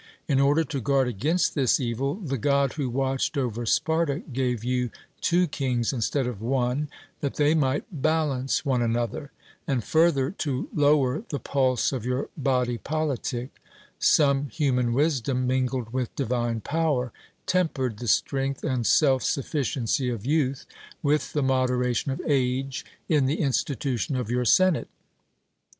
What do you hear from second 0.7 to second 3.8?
guard against this evil, the God who watched over